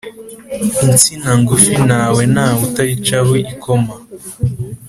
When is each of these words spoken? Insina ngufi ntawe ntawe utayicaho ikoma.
Insina 0.89 1.31
ngufi 1.39 1.71
ntawe 1.87 2.21
ntawe 2.33 2.61
utayicaho 2.67 3.31
ikoma. 3.53 3.93